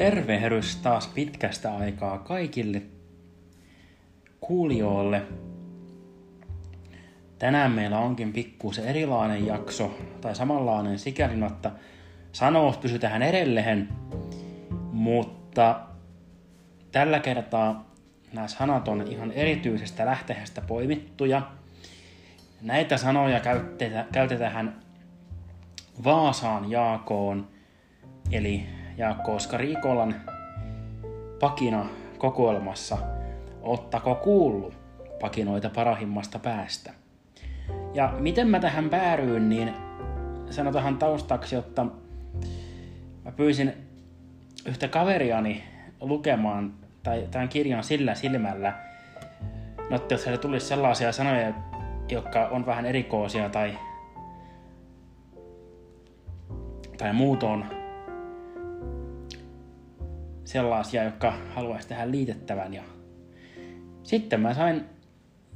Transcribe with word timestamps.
Tervehdys 0.00 0.76
taas 0.76 1.06
pitkästä 1.08 1.76
aikaa 1.76 2.18
kaikille 2.18 2.82
kuulijoille. 4.40 5.22
Tänään 7.38 7.70
meillä 7.70 7.98
onkin 7.98 8.32
pikkuisen 8.32 8.84
erilainen 8.84 9.46
jakso, 9.46 9.98
tai 10.20 10.34
samanlainen 10.34 10.98
sikäli, 10.98 11.44
että 11.46 11.70
sanous 12.32 12.76
pysytään 12.76 13.22
edelleen, 13.22 13.88
mutta 14.92 15.80
tällä 16.92 17.18
kertaa 17.18 17.94
nämä 18.32 18.48
sanat 18.48 18.88
on 18.88 19.02
ihan 19.08 19.32
erityisestä 19.32 20.06
lähteestä 20.06 20.60
poimittuja. 20.60 21.42
Näitä 22.62 22.96
sanoja 22.96 23.40
käytetään 24.12 24.76
Vaasaan 26.04 26.70
Jaakoon, 26.70 27.48
eli 28.32 28.79
Jaakko 29.00 29.34
Oskari 29.34 29.72
Ikolan 29.72 30.14
pakina 31.40 31.86
kokoelmassa 32.18 32.98
Ottako 33.62 34.14
kuullu 34.14 34.72
pakinoita 35.20 35.70
parahimmasta 35.70 36.38
päästä. 36.38 36.92
Ja 37.94 38.14
miten 38.18 38.48
mä 38.48 38.60
tähän 38.60 38.90
päädyin, 38.90 39.48
niin 39.48 39.74
sanotaan 40.50 40.98
taustaksi, 40.98 41.56
että 41.56 41.86
mä 43.24 43.32
pyysin 43.36 43.72
yhtä 44.66 44.88
kaveriani 44.88 45.64
lukemaan 46.00 46.74
tai 47.02 47.28
tämän 47.30 47.48
kirjan 47.48 47.84
sillä 47.84 48.14
silmällä, 48.14 48.72
no, 49.90 49.96
että 49.96 50.14
jos 50.14 50.24
tulisi 50.40 50.66
sellaisia 50.66 51.12
sanoja, 51.12 51.52
jotka 52.08 52.48
on 52.48 52.66
vähän 52.66 52.86
erikoisia 52.86 53.48
tai, 53.48 53.78
tai 56.98 57.12
muutoin 57.12 57.79
sellaisia, 60.50 61.04
jotka 61.04 61.32
haluaisi 61.54 61.88
tehdä 61.88 62.10
liitettävän. 62.10 62.74
Ja 62.74 62.82
sitten 64.02 64.40
mä 64.40 64.54
sain 64.54 64.84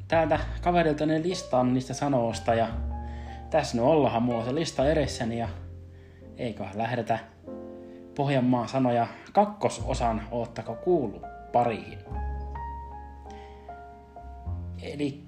täältä 0.08 0.40
kaverilta 0.60 1.06
ne 1.06 1.22
listan 1.22 1.74
niistä 1.74 1.94
sanoista 1.94 2.54
ja 2.54 2.68
tässä 3.50 3.76
nyt 3.76 3.86
ollahan 3.86 4.22
mulla 4.22 4.44
se 4.44 4.54
lista 4.54 4.88
edessäni 4.90 5.38
ja 5.38 5.48
eikö 6.36 6.64
lähdetä 6.74 7.18
Pohjanmaan 8.14 8.68
sanoja 8.68 9.06
kakkososan 9.32 10.22
oottako 10.30 10.74
kuulu 10.74 11.22
pariin. 11.52 11.98
Eli 14.82 15.24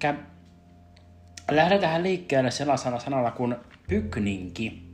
lähdetään 1.50 2.02
liikkeelle 2.02 2.50
sellaisella 2.50 2.98
sanalla 2.98 3.30
kuin 3.30 3.56
pykninki. 3.88 4.86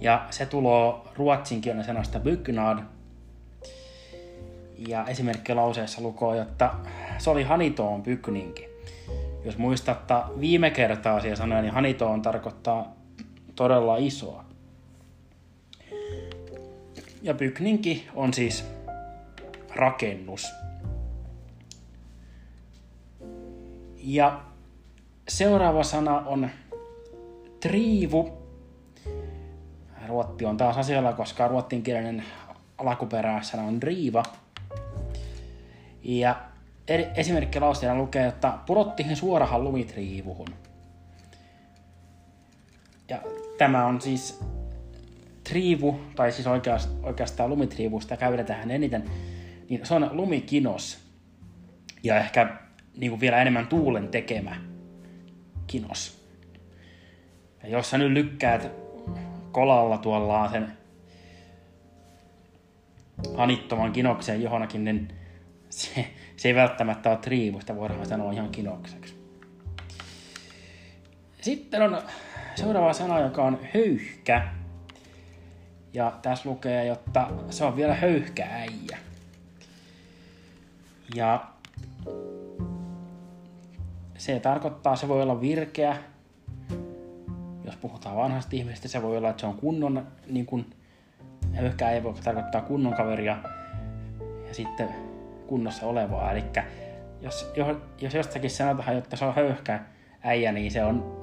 Ja 0.00 0.26
se 0.30 0.46
tulee 0.46 0.94
ruotsinkielinen 1.16 1.86
sanasta 1.86 2.20
byggnad, 2.20 2.78
ja 4.78 5.06
lauseessa 5.54 6.00
lukoo, 6.02 6.34
että 6.34 6.70
se 7.18 7.30
oli 7.30 7.42
hanitoon 7.42 8.02
pykninki. 8.02 8.68
Jos 9.44 9.58
muistatte 9.58 10.14
viime 10.40 10.70
kertaa 10.70 11.16
asia 11.16 11.36
sanoja, 11.36 11.62
niin 11.62 11.74
hanitoon 11.74 12.22
tarkoittaa 12.22 12.92
todella 13.54 13.96
isoa. 13.96 14.44
Ja 17.22 17.34
pykninki 17.34 18.08
on 18.14 18.34
siis 18.34 18.64
rakennus. 19.74 20.52
Ja 23.96 24.40
seuraava 25.28 25.82
sana 25.82 26.18
on 26.18 26.50
triivu. 27.60 28.38
Ruotti 30.08 30.44
on 30.44 30.56
taas 30.56 30.76
asialla, 30.76 31.12
koska 31.12 31.48
ruottinkielinen 31.48 32.24
alkuperäisena 32.78 33.62
on 33.62 33.80
driiva– 33.80 34.22
ja 36.02 36.40
esimerkki 37.14 37.60
lauseena 37.60 37.98
lukee, 37.98 38.26
että 38.26 38.58
pudottihin 38.66 39.16
suorahan 39.16 39.64
lumitriivuhun. 39.64 40.48
Ja 43.08 43.18
tämä 43.58 43.86
on 43.86 44.00
siis 44.00 44.40
triivu, 45.44 46.00
tai 46.16 46.32
siis 46.32 46.46
oikeastaan 47.02 47.50
lumitriivusta 47.50 48.16
käytetään 48.16 48.70
eniten, 48.70 49.04
niin 49.68 49.86
se 49.86 49.94
on 49.94 50.10
lumikinos. 50.12 50.98
Ja 52.02 52.18
ehkä 52.18 52.56
niin 52.96 53.10
kuin 53.10 53.20
vielä 53.20 53.40
enemmän 53.40 53.66
tuulen 53.66 54.08
tekemä 54.08 54.56
kinos. 55.66 56.24
Ja 57.62 57.68
jos 57.68 57.90
sä 57.90 57.98
nyt 57.98 58.12
lykkäät 58.12 58.70
kolalla 59.52 59.98
tuolla 59.98 60.50
sen 60.50 60.72
hanittoman 63.36 63.92
kinokseen 63.92 64.42
johonkin, 64.42 64.84
niin 64.84 65.17
se, 65.70 66.08
se 66.36 66.48
ei 66.48 66.54
välttämättä 66.54 67.10
ole 67.10 67.18
triivusta, 67.18 67.76
voidaan 67.76 68.06
sanoa 68.06 68.32
ihan 68.32 68.48
kinokseksi. 68.48 69.18
Sitten 71.40 71.82
on 71.82 72.02
seuraava 72.54 72.92
sana, 72.92 73.20
joka 73.20 73.44
on 73.44 73.58
höyhkä. 73.74 74.48
Ja 75.92 76.12
tässä 76.22 76.48
lukee, 76.48 76.86
jotta 76.86 77.30
se 77.50 77.64
on 77.64 77.76
vielä 77.76 77.94
höyhkä 77.94 78.46
äijä. 78.50 78.98
Ja 81.14 81.44
se 84.18 84.40
tarkoittaa, 84.40 84.96
se 84.96 85.08
voi 85.08 85.22
olla 85.22 85.40
virkeä. 85.40 85.96
Jos 87.64 87.76
puhutaan 87.76 88.16
vanhasta 88.16 88.56
ihmisestä, 88.56 88.88
se 88.88 89.02
voi 89.02 89.16
olla, 89.16 89.30
että 89.30 89.40
se 89.40 89.46
on 89.46 89.54
kunnon, 89.54 90.06
niin 90.26 90.46
kuin, 90.46 90.70
höyhkä 91.54 91.86
äijä 91.86 92.02
voi 92.02 92.14
tarkoittaa 92.24 92.60
kunnon 92.60 92.94
kaveria. 92.94 93.36
Ja 94.48 94.54
sitten 94.54 95.07
kunnossa 95.48 95.86
olevaa. 95.86 96.32
Eli 96.32 96.44
jos, 97.20 97.52
jos 98.00 98.14
jostakin 98.14 98.50
sanotaan, 98.50 98.96
että 98.96 99.16
se 99.16 99.24
on 99.24 99.34
höyhkä 99.34 99.80
äijä, 100.22 100.52
niin 100.52 100.70
se 100.70 100.84
on 100.84 101.18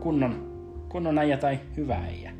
kunnon, 0.00 0.48
kunnon 0.88 1.18
äijä 1.18 1.36
tai 1.36 1.58
hyvä 1.76 1.96
äijä. 1.96 2.32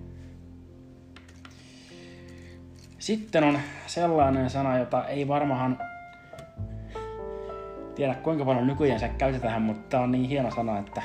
Sitten 2.98 3.44
on 3.44 3.58
sellainen 3.86 4.50
sana, 4.50 4.78
jota 4.78 5.08
ei 5.08 5.28
varmaan 5.28 5.78
tiedä 7.94 8.14
kuinka 8.14 8.44
paljon 8.44 8.66
nykyään 8.66 9.00
se 9.00 9.08
käytetään, 9.08 9.62
mutta 9.62 9.88
tämä 9.88 10.02
on 10.02 10.12
niin 10.12 10.28
hieno 10.28 10.50
sana, 10.50 10.78
että 10.78 11.02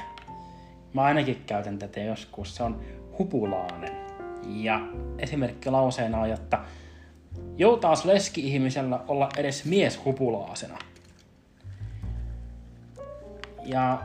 mä 0.94 1.02
ainakin 1.02 1.44
käytän 1.46 1.80
tätä 1.80 2.00
joskus. 2.00 2.56
Se 2.56 2.64
on 2.64 2.81
hupulainen. 3.20 3.94
Ja 4.46 4.80
esimerkki 5.18 5.70
lauseena 5.70 6.20
on, 6.20 6.30
että 6.30 6.60
Joutaas 7.58 8.06
leski-ihmisellä 8.06 9.00
olla 9.08 9.30
edes 9.38 9.66
mies 9.66 10.06
hupulaasena. 10.06 10.80
Ja 13.66 14.02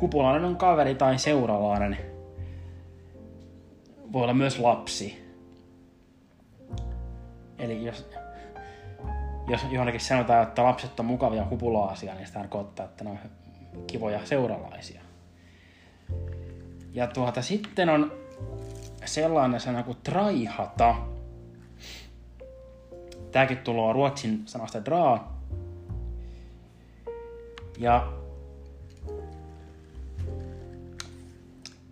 hupulainen 0.00 0.44
on 0.44 0.56
kaveri 0.56 0.94
tai 0.94 1.18
seuralainen. 1.18 1.98
Voi 4.12 4.22
olla 4.22 4.34
myös 4.34 4.58
lapsi. 4.58 5.28
Eli 7.58 7.84
jos, 7.84 8.10
jos 9.48 9.60
johonkin 9.70 10.00
sanotaan, 10.00 10.42
että 10.42 10.64
lapset 10.64 11.00
on 11.00 11.06
mukavia 11.06 11.46
hupulaasia, 11.50 12.14
niin 12.14 12.26
se 12.26 12.32
tarkoittaa, 12.32 12.86
että 12.86 13.04
ne 13.04 13.10
on 13.10 13.18
kivoja 13.86 14.26
seuralaisia. 14.26 15.00
Ja 16.92 17.06
tuota, 17.06 17.42
sitten 17.42 17.88
on 17.88 18.12
sellainen 19.04 19.60
sana 19.60 19.82
kuin 19.82 19.98
traihata. 20.02 20.94
Tämäkin 23.32 23.58
tulee 23.58 23.92
ruotsin 23.92 24.42
sanasta 24.44 24.84
dra. 24.84 25.24
Ja 27.78 28.12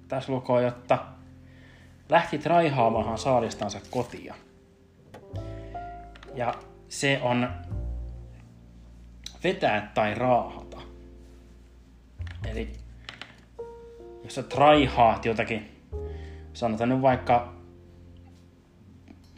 tässä 0.08 0.32
lukee, 0.32 0.62
jotta 0.62 0.98
lähti 2.08 2.38
traihaamaan 2.38 3.18
saalistansa 3.18 3.80
kotia. 3.90 4.34
Ja 6.34 6.54
se 6.88 7.20
on 7.22 7.48
vetää 9.44 9.90
tai 9.94 10.14
raahata. 10.14 10.80
Eli 12.50 12.72
jos 14.24 14.34
sä 14.34 14.42
traihaat 14.42 15.24
jotakin, 15.24 15.82
sanotaan 16.52 16.88
nyt 16.88 17.02
vaikka 17.02 17.52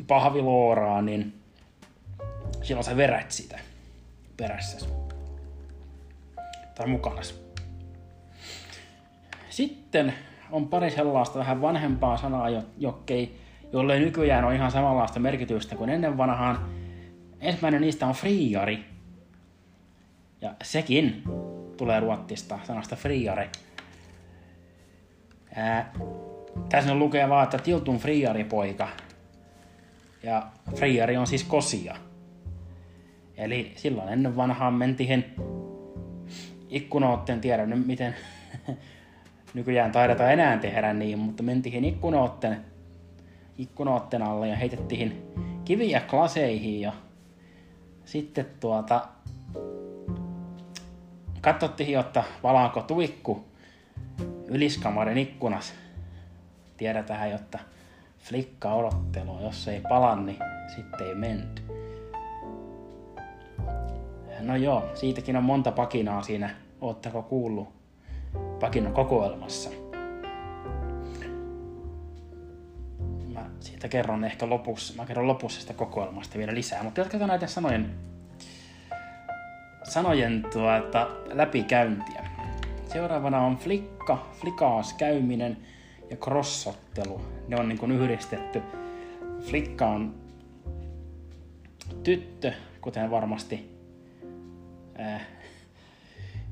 pahvilooraa, 0.06 1.02
niin 1.02 1.38
silloin 2.69 2.85
sä 2.85 2.97
verät 2.97 3.31
sitä 3.31 3.59
perässä 4.37 4.87
tai 6.75 6.87
mukana. 6.87 7.20
Sitten 9.50 10.15
on 10.50 10.69
pari 10.69 10.91
sellaista 10.91 11.38
vähän 11.38 11.62
vanhempaa 11.62 12.17
sanaa, 12.17 12.49
jokkei, 12.79 13.41
jolle 13.73 13.99
nykyään 13.99 14.44
on 14.44 14.55
ihan 14.55 14.70
samanlaista 14.70 15.20
merkitystä 15.20 15.76
kuin 15.76 15.91
ennen 15.91 16.17
vanhaan. 16.19 16.69
Ensimmäinen 17.41 17.81
niistä 17.81 18.06
on 18.06 18.15
friari. 18.15 18.85
Ja 20.41 20.55
sekin 20.62 21.23
tulee 21.76 22.00
ruottista 22.00 22.59
sanasta 22.65 22.97
friare. 22.97 23.50
Tässä 26.69 26.93
on 26.93 26.99
lukee 26.99 27.29
vaan, 27.29 27.44
että 27.44 27.59
tiltun 27.59 27.99
friari 27.99 28.44
poika 28.44 28.88
Ja 30.23 30.47
friari 30.75 31.17
on 31.17 31.26
siis 31.26 31.44
kosia. 31.44 32.07
Eli 33.38 33.73
silloin 33.76 34.08
ennen 34.08 34.37
vanhaan 34.37 34.75
mentiin 34.75 35.25
ikkunootten, 36.69 37.40
tiedä 37.40 37.67
nyt 37.67 37.87
miten 37.87 38.14
nykyään 39.55 39.93
taideta 39.93 40.31
enää 40.31 40.58
tehdä 40.58 40.93
niin, 40.93 41.19
mutta 41.19 41.43
mentiin 41.43 41.85
ikkunootten, 41.85 42.64
ikkunootten 43.58 44.23
alle 44.23 44.49
ja 44.49 44.56
heitettiin 44.56 45.23
kiviä 45.64 46.00
klaseihin 46.00 46.81
ja 46.81 46.93
sitten 48.05 48.46
tuota 48.61 49.08
katsottiin, 51.41 51.93
jotta 51.93 52.25
valaako 52.43 52.82
tuikku 52.82 53.44
yliskamarin 54.46 55.19
ikkunas. 55.19 55.75
Tiedetään, 56.76 57.31
jotta 57.31 57.58
flikka 58.19 58.75
odottelu, 58.75 59.43
jos 59.43 59.69
ei 59.69 59.81
pala, 59.81 60.17
niin 60.17 60.38
sitten 60.76 61.06
ei 61.06 61.14
menty. 61.14 61.77
No 64.40 64.56
joo, 64.56 64.90
siitäkin 64.94 65.37
on 65.37 65.44
monta 65.44 65.73
pakinaa 65.73 66.23
siinä. 66.23 66.50
Ootteko 66.81 67.23
kuullut 67.23 67.69
pakinan 68.61 68.93
kokoelmassa? 68.93 69.70
Mä 73.32 73.50
siitä 73.61 73.88
kerron 73.88 74.25
ehkä 74.25 74.49
lopussa. 74.49 74.94
Mä 74.96 75.06
kerron 75.06 75.29
lopussa 75.29 75.61
sitä 75.61 75.75
kokoelmasta 75.75 76.38
vielä 76.38 76.55
lisää, 76.55 76.82
mutta 76.82 77.00
jatketaan 77.00 77.29
näiden 77.29 77.49
sanojen, 77.49 77.94
sanojen 79.82 80.46
tuota, 80.52 81.08
läpikäyntiä. 81.32 82.29
Seuraavana 82.93 83.41
on 83.41 83.56
flikka, 83.56 84.26
flikaas 84.41 84.93
käyminen 84.93 85.56
ja 86.11 86.17
crossottelu. 86.17 87.20
Ne 87.49 87.56
on 87.56 87.69
niin 87.69 87.79
kuin 87.79 87.93
yhdistetty. 87.93 88.62
Flikka 89.41 89.87
on 89.87 90.14
tyttö, 92.02 92.52
kuten 92.81 93.11
varmasti 93.11 93.77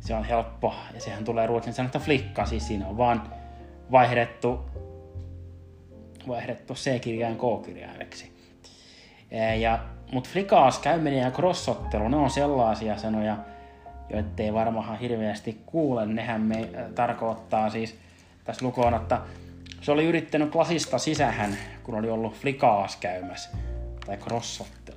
se 0.00 0.14
on 0.14 0.24
helppo 0.24 0.74
ja 0.94 1.00
sehän 1.00 1.24
tulee 1.24 1.46
ruotsin 1.46 1.72
sanasta 1.72 1.98
flikka, 1.98 2.46
siis 2.46 2.66
siinä 2.66 2.86
on 2.86 2.96
vaan 2.96 3.22
vaihdettu, 3.92 4.70
vaihdettu 6.28 6.74
C-kirjain 6.74 7.36
K-kirjaimeksi. 7.36 8.36
Äh, 9.34 9.58
ja, 9.58 9.78
mutta 10.12 10.30
flikaas, 10.32 10.78
käyminen 10.78 11.20
ja 11.20 11.30
crossottelu, 11.30 12.08
ne 12.08 12.16
on 12.16 12.30
sellaisia 12.30 12.98
sanoja, 12.98 13.36
joita 14.10 14.42
ei 14.42 14.52
varmaan 14.52 14.98
hirveästi 14.98 15.62
kuule. 15.66 16.06
Nehän 16.06 16.40
me 16.40 16.54
äh, 16.54 16.92
tarkoittaa 16.94 17.70
siis 17.70 17.98
tässä 18.44 18.66
lukoon, 18.66 18.94
että 18.94 19.20
se 19.80 19.92
oli 19.92 20.04
yrittänyt 20.04 20.50
klasista 20.50 20.98
sisähän, 20.98 21.56
kun 21.82 21.94
oli 21.94 22.10
ollut 22.10 22.34
flikaas 22.34 22.96
käymässä 22.96 23.50
tai 24.06 24.16
crossottelemassa. 24.16 24.95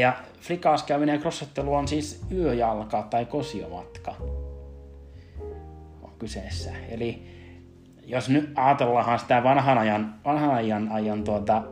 Ja 0.00 0.16
flikaas 0.40 0.82
käyminen 0.82 1.14
ja 1.14 1.20
crossottelu 1.20 1.74
on 1.74 1.88
siis 1.88 2.26
yöjalka 2.32 3.02
tai 3.02 3.24
kosiomatka 3.24 4.14
on 6.02 6.10
kyseessä. 6.18 6.70
Eli 6.88 7.26
jos 8.06 8.28
nyt 8.28 8.52
ajatellaan 8.54 9.18
sitä 9.18 9.42
vanhan 9.42 9.78
ajan, 9.78 10.14
vanhan 10.24 10.54
ajan, 10.54 10.88
ajan 10.92 11.24
tuota, 11.24 11.62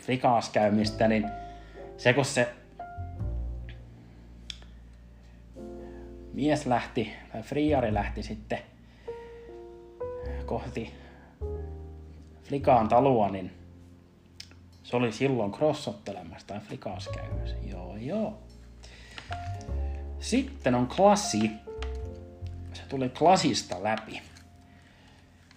flikaas 0.00 0.48
käymistä, 0.50 1.08
niin 1.08 1.30
se 1.96 2.12
kun 2.12 2.24
se 2.24 2.48
mies 6.32 6.66
lähti, 6.66 7.12
tai 7.32 7.42
friari 7.42 7.94
lähti 7.94 8.22
sitten 8.22 8.58
kohti 10.46 10.92
flikaan 12.44 12.88
talua, 12.88 13.28
niin 13.28 13.52
se 14.86 14.96
oli 14.96 15.12
silloin 15.12 15.52
crossottelemassa 15.52 16.46
tai 16.46 16.60
flikaas 16.60 17.08
käymässä. 17.08 17.56
Joo, 17.70 17.96
joo. 17.96 18.38
Sitten 20.20 20.74
on 20.74 20.86
klassi. 20.86 21.50
Se 22.72 22.82
tuli 22.88 23.08
klasista 23.08 23.82
läpi. 23.82 24.22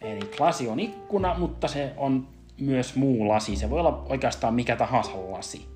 Eli 0.02 0.20
klasi 0.38 0.68
on 0.68 0.80
ikkuna, 0.80 1.38
mutta 1.38 1.68
se 1.68 1.94
on 1.98 2.28
myös 2.60 2.96
muu 2.96 3.28
lasi. 3.28 3.56
Se 3.56 3.70
voi 3.70 3.80
olla 3.80 4.06
oikeastaan 4.10 4.54
mikä 4.54 4.76
tahansa 4.76 5.32
lasi. 5.32 5.68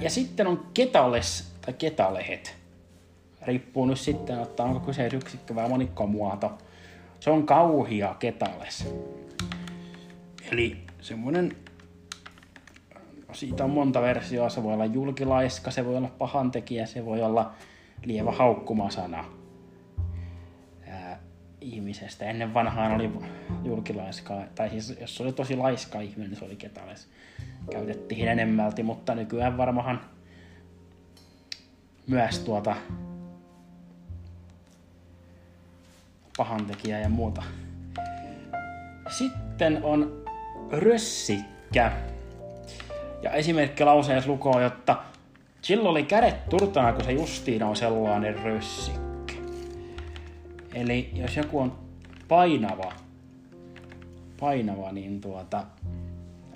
Ja 0.00 0.10
sitten 0.10 0.46
on 0.46 0.66
ketales 0.74 1.52
tai 1.60 1.74
ketalehet. 1.74 2.56
Riippuu 3.42 3.86
nyt 3.86 3.98
sitten, 3.98 4.42
että 4.42 4.62
onko 4.62 4.80
kyseessä 4.80 5.16
yksikkö 5.16 5.54
vai 5.54 5.68
monikkomuoto 5.68 6.58
se 7.22 7.30
on 7.30 7.46
kauhia 7.46 8.16
ketales. 8.18 8.94
Eli 10.52 10.76
semmoinen, 11.00 11.56
siitä 13.32 13.64
on 13.64 13.70
monta 13.70 14.02
versioa, 14.02 14.48
se 14.48 14.62
voi 14.62 14.74
olla 14.74 14.84
julkilaiska, 14.84 15.70
se 15.70 15.86
voi 15.86 15.96
olla 15.96 16.08
pahantekijä, 16.08 16.86
se 16.86 17.04
voi 17.04 17.22
olla 17.22 17.52
lievä 18.04 18.32
haukkumasana 18.32 19.24
ää, 20.86 21.20
ihmisestä. 21.60 22.24
Ennen 22.24 22.54
vanhaan 22.54 22.92
oli 22.92 23.10
julkilaiska, 23.64 24.42
tai 24.54 24.70
siis 24.70 24.96
jos 25.00 25.20
oli 25.20 25.32
tosi 25.32 25.56
laiska 25.56 26.00
ihminen, 26.00 26.30
niin 26.30 26.38
se 26.38 26.44
oli 26.44 26.56
ketales. 26.56 27.08
Käytettiin 27.70 28.28
enemmälti, 28.28 28.82
mutta 28.82 29.14
nykyään 29.14 29.56
varmaan 29.56 30.00
myös 32.06 32.38
tuota 32.38 32.76
pahantekijä 36.36 37.00
ja 37.00 37.08
muuta. 37.08 37.42
Sitten 39.18 39.80
on 39.82 40.24
rössikkä. 40.70 41.92
Ja 43.22 43.30
esimerkki 43.30 43.84
lauseessa 43.84 44.30
lukoo, 44.30 44.60
jotta 44.60 44.96
sillä 45.62 45.88
oli 45.88 46.02
kädet 46.02 46.48
turtana, 46.48 46.92
kun 46.92 47.04
se 47.04 47.12
justiin 47.12 47.62
on 47.62 47.76
sellainen 47.76 48.42
rössikkä. 48.42 49.34
Eli 50.74 51.10
jos 51.14 51.36
joku 51.36 51.60
on 51.60 51.78
painava, 52.28 52.92
painava, 54.40 54.92
niin 54.92 55.20
tuota, 55.20 55.64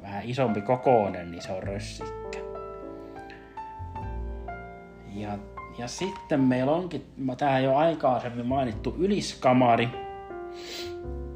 vähän 0.02 0.22
isompi 0.24 0.60
kokoinen, 0.60 1.30
niin 1.30 1.42
se 1.42 1.52
on 1.52 1.62
rössikkä. 1.62 2.38
Ja 5.14 5.38
ja 5.78 5.88
sitten 5.88 6.40
meillä 6.40 6.72
onkin, 6.72 7.06
tämä 7.36 7.58
jo 7.58 7.76
aikaisemmin 7.76 8.46
mainittu 8.46 8.94
yliskamari. 8.98 9.88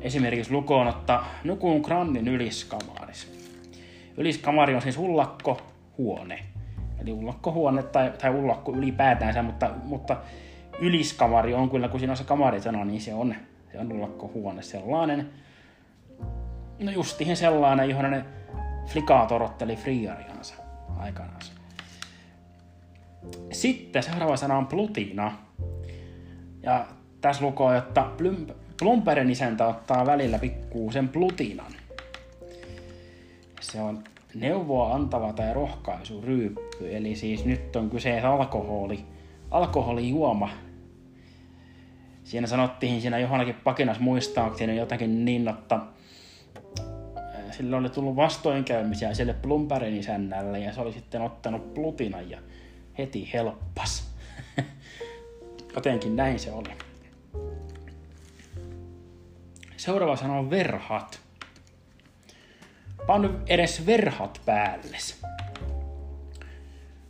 Esimerkiksi 0.00 0.52
lukoon 0.52 0.86
ottaa 0.86 1.26
nukun 1.44 1.82
krannin 1.82 2.28
yliskamaris. 2.28 3.32
Yliskamari 4.16 4.74
on 4.74 4.82
siis 4.82 4.98
huone. 5.98 6.38
Eli 7.02 7.12
ullakkohuone 7.12 7.82
tai, 7.82 8.12
tai 8.22 8.30
ullakko 8.30 8.72
ylipäätään, 8.72 9.44
mutta, 9.44 9.70
mutta 9.84 10.16
yliskamari 10.80 11.54
on 11.54 11.70
kyllä, 11.70 11.88
kun 11.88 12.00
siinä 12.00 12.12
on 12.12 12.16
se 12.16 12.24
kamarisana, 12.24 12.84
niin 12.84 13.00
se 13.00 13.14
on, 13.14 13.34
se 13.72 13.78
on 13.78 13.92
ullakkohuone 13.92 14.62
sellainen. 14.62 15.30
No 16.82 16.90
justiin 16.90 17.36
sellainen, 17.36 17.90
johon 17.90 18.10
ne 18.10 18.24
flikaat 18.86 19.32
odotteli 19.32 19.76
friariansa 19.76 20.54
aikanaan. 20.98 21.59
Sitten 23.52 24.02
seuraava 24.02 24.36
sana 24.36 24.56
on 24.56 24.66
plutina. 24.66 25.32
Ja 26.62 26.86
tässä 27.20 27.44
lukoo, 27.44 27.72
että 27.72 28.06
Plumperin 28.78 29.30
isäntä 29.30 29.66
ottaa 29.66 30.06
välillä 30.06 30.38
pikkuusen 30.38 31.08
plutinan. 31.08 31.72
Se 33.60 33.80
on 33.80 34.04
neuvoa 34.34 34.94
antava 34.94 35.32
tai 35.32 35.54
rohkaisuryyppy, 35.54 36.96
eli 36.96 37.16
siis 37.16 37.44
nyt 37.44 37.76
on 37.76 37.90
kyseessä 37.90 38.30
alkoholi, 38.30 39.04
alkoholijuoma. 39.50 40.50
Siinä 42.24 42.46
sanottiin 42.46 43.00
siinä 43.00 43.18
johonkin 43.18 43.54
pakinas 43.54 44.00
muistaakseni 44.00 44.76
jotakin 44.76 45.24
niin, 45.24 45.48
että 45.48 45.80
sillä 47.50 47.76
oli 47.76 47.90
tullut 47.90 48.16
vastoinkäymisiä 48.16 49.14
sille 49.14 49.32
Plumperin 49.32 49.96
isännälle 49.96 50.58
ja 50.58 50.72
se 50.72 50.80
oli 50.80 50.92
sitten 50.92 51.22
ottanut 51.22 51.74
plutinan 51.74 52.30
ja 52.30 52.38
heti 52.98 53.30
helppas. 53.32 54.10
Jotenkin 55.74 56.16
näin 56.16 56.38
se 56.38 56.52
oli. 56.52 56.70
Seuraava 59.76 60.16
sana 60.16 60.34
on 60.34 60.50
verhat. 60.50 61.20
Pannu 63.06 63.30
edes 63.46 63.86
verhat 63.86 64.40
päälles. 64.46 65.22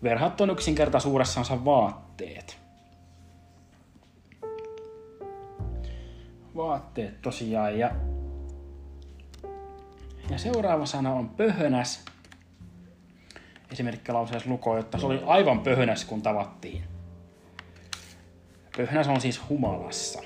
Verhat 0.03 0.41
on 0.41 0.51
yksinkertaisuudessansa 0.51 1.65
vaatteet. 1.65 2.59
Vaatteet 6.57 7.23
tosiaan. 7.23 7.79
Ja, 7.79 7.91
ja 10.31 10.39
seuraava 10.39 10.87
sana 10.87 11.13
on 11.13 11.29
pöhönäs 11.29 12.05
esimerkkilauseessa 13.73 14.51
lukoo, 14.51 14.77
että 14.77 14.99
se 14.99 15.07
oli 15.07 15.23
aivan 15.27 15.61
pöhönäs, 15.61 16.05
kun 16.05 16.23
tavattiin. 16.23 16.83
Pöhönäs 18.77 19.09
on 19.09 19.21
siis 19.21 19.49
humalassa. 19.49 20.23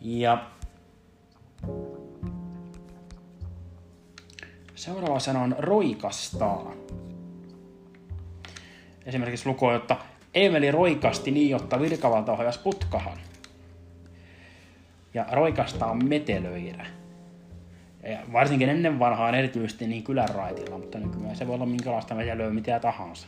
Ja 0.00 0.46
seuraava 4.74 5.20
sana 5.20 5.42
on 5.42 5.56
roikastaa. 5.58 6.72
Esimerkiksi 9.06 9.48
lukoo, 9.48 9.74
että 9.74 9.96
Eemeli 10.34 10.70
roikasti 10.70 11.30
niin, 11.30 11.50
jotta 11.50 11.80
virkavalta 11.80 12.32
ohjasi 12.32 12.60
putkahan. 12.60 13.18
Ja 15.14 15.26
roikastaa 15.32 15.94
metelöirä. 15.94 16.86
Ja 18.06 18.18
varsinkin 18.32 18.68
ennen 18.68 18.98
vanhaan 18.98 19.34
erityisesti 19.34 19.86
niin 19.86 20.02
kylänraitilla, 20.02 20.78
mutta 20.78 20.98
nykyään 20.98 21.36
se 21.36 21.46
voi 21.46 21.54
olla 21.54 21.66
minkälaista 21.66 22.14
metelöä 22.14 22.50
mitä 22.50 22.80
tahansa. 22.80 23.26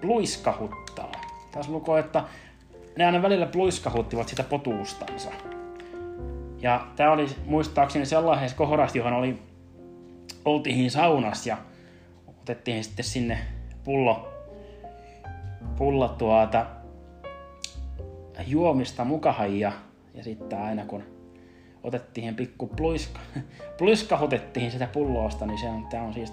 pluiskahuttaa. 0.00 1.12
Tässä 1.52 1.72
lukoo, 1.72 1.96
että 1.96 2.24
ne 2.98 3.06
aina 3.06 3.22
välillä 3.22 3.46
pluiskahuttivat 3.46 4.28
sitä 4.28 4.42
potuustansa. 4.42 5.30
Ja 6.62 6.86
tämä 6.96 7.12
oli 7.12 7.26
muistaakseni 7.46 8.06
sellaisessa 8.06 8.56
kohdassa, 8.56 8.98
johon 8.98 9.12
oli, 9.12 9.42
oltiin 10.44 10.90
saunassa 10.90 11.48
ja 11.48 11.56
otettiin 12.26 12.84
sitten 12.84 13.04
sinne 13.04 13.38
pullo, 13.84 14.32
pullo 15.78 16.08
tuota, 16.08 16.66
juomista 18.46 19.04
mukahan 19.04 19.58
ja, 19.58 19.72
ja 20.14 20.24
sitten 20.24 20.58
aina 20.58 20.84
kun 20.84 21.02
otettiin 21.82 22.34
pikku 22.34 22.66
pluiska, 22.66 23.20
pluiskahutettiin 23.78 24.70
sitä 24.70 24.86
pullosta, 24.86 25.46
niin 25.46 25.58
se 25.58 25.68
on, 25.68 25.86
tämä 25.86 26.02
on 26.02 26.14
siis, 26.14 26.32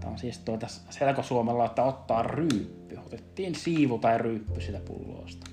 tämä 0.00 0.12
on 0.12 0.18
siis 0.18 0.38
tuota 0.38 0.66
selkosuomella, 0.90 1.64
että 1.64 1.82
ottaa 1.82 2.22
ryyppy. 2.22 2.98
Otettiin 3.06 3.54
siivu 3.54 3.98
tai 3.98 4.18
ryyppy 4.18 4.60
sitä 4.60 4.80
pullosta. 4.80 5.46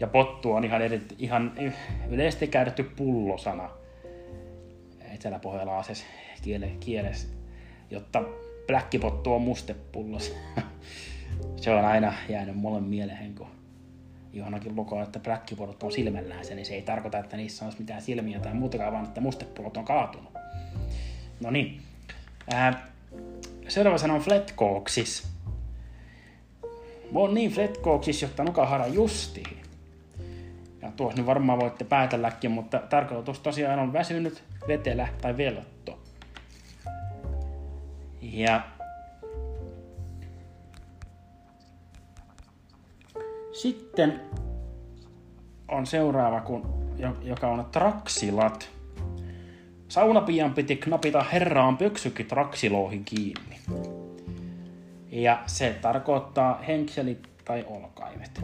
Ja 0.00 0.06
pottu 0.06 0.52
on 0.52 0.64
ihan, 0.64 0.82
eri, 0.82 1.02
ihan 1.18 1.52
yleisesti 2.08 2.46
käytetty 2.46 2.82
pullosana 2.82 3.70
eteläpohjalaisessa 5.14 6.06
kielessä, 6.80 7.28
jotta 7.90 8.22
pläkkipottu 8.66 9.32
on 9.32 9.42
mustepullos. 9.42 10.34
se 11.64 11.70
on 11.70 11.84
aina 11.84 12.12
jäänyt 12.28 12.56
mulle 12.56 12.80
mieleen, 12.80 13.34
kun 13.34 13.46
johonkin 14.32 14.76
lukoo, 14.76 15.02
että 15.02 15.18
pläkkipodot 15.18 15.82
on 15.82 15.92
silmällään, 15.92 16.44
niin 16.54 16.66
se 16.66 16.74
ei 16.74 16.82
tarkoita, 16.82 17.18
että 17.18 17.36
niissä 17.36 17.64
olisi 17.64 17.78
mitään 17.78 18.02
silmiä 18.02 18.40
tai 18.40 18.54
muutakaan, 18.54 18.92
vaan 18.92 19.04
että 19.04 19.20
mustepulot 19.20 19.76
on 19.76 19.84
kaatunut. 19.84 20.32
No 21.40 21.50
niin. 21.50 21.80
Seuraava 23.68 23.98
sana 23.98 24.14
on 24.14 24.20
fletkooksis. 24.20 25.28
Mä 27.12 27.34
niin 27.34 27.50
fletkooksis, 27.50 28.22
jotta 28.22 28.44
nukahara 28.44 28.86
justiin. 28.86 29.56
Ja 30.82 30.92
tuossa 30.96 31.18
nyt 31.18 31.26
varmaan 31.26 31.60
voitte 31.60 31.84
päätelläkin, 31.84 32.50
mutta 32.50 32.78
tarkoitus 32.78 33.38
tosiaan 33.38 33.78
on 33.78 33.92
väsynyt, 33.92 34.44
vetelä 34.68 35.08
tai 35.22 35.36
veltto. 35.36 35.98
Ja 38.22 38.73
Sitten 43.54 44.20
on 45.68 45.86
seuraava, 45.86 46.40
kun, 46.40 46.66
joka 47.22 47.48
on 47.48 47.66
traksilat. 47.72 48.68
Saunapian 49.88 50.54
piti 50.54 50.76
knapita 50.76 51.22
herraan 51.22 51.76
pöksykin 51.76 52.26
traksiloihin 52.26 53.04
kiinni. 53.04 53.58
Ja 55.10 55.42
se 55.46 55.76
tarkoittaa 55.82 56.62
henkselit 56.68 57.28
tai 57.44 57.64
olkaimet. 57.68 58.40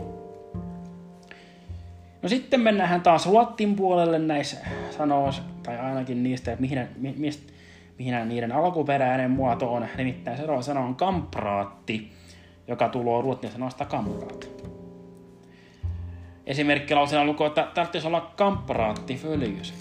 No 2.22 2.28
sitten 2.28 2.60
mennään 2.60 3.00
taas 3.00 3.26
Ruottin 3.26 3.76
puolelle 3.76 4.18
näissä 4.18 4.56
sanois, 4.90 5.42
tai 5.62 5.78
ainakin 5.78 6.22
niistä, 6.22 6.52
että 6.52 6.60
mihin, 6.60 6.88
mistä, 7.16 7.52
mihin 7.98 8.28
niiden 8.28 8.52
alkuperäinen 8.52 9.30
muoto 9.30 9.74
on. 9.74 9.86
Nimittäin 9.96 10.38
sana 10.62 10.80
on 10.80 10.94
kampraatti, 10.94 12.12
joka 12.68 12.88
tulee 12.88 13.22
ruotsin 13.22 13.50
sanasta 13.50 13.84
kampraat. 13.84 14.69
Esimerkkilausena 16.46 17.24
lukoo, 17.24 17.46
että 17.46 17.68
tarvitsisi 17.74 18.06
olla 18.06 18.32
kampraatti 18.36 19.16
följys. 19.16 19.74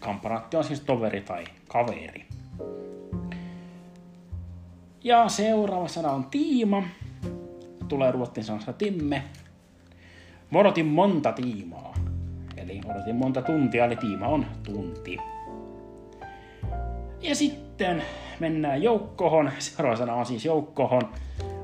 Kampraatti 0.00 0.56
on 0.56 0.64
siis 0.64 0.80
toveri 0.80 1.20
tai 1.20 1.44
kaveri. 1.68 2.26
Ja 5.04 5.28
seuraava 5.28 5.88
sana 5.88 6.10
on 6.10 6.24
tiima. 6.24 6.82
Tulee 7.88 8.12
ruotsin 8.12 8.44
sanasta 8.44 8.72
timme. 8.72 9.22
Mä 10.50 10.58
odotin 10.58 10.86
monta 10.86 11.32
tiimaa. 11.32 11.94
Eli 12.56 12.80
odotin 12.86 13.16
monta 13.16 13.42
tuntia, 13.42 13.84
eli 13.84 13.96
tiima 13.96 14.26
on 14.26 14.46
tunti. 14.62 15.18
Ja 17.20 17.34
sitten 17.34 18.02
mennään 18.40 18.82
joukkohon. 18.82 19.50
Seuraava 19.58 19.96
sana 19.96 20.14
on 20.14 20.26
siis 20.26 20.44
joukkohon. 20.44 21.02